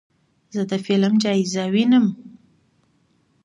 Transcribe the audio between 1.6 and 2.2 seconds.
وینم.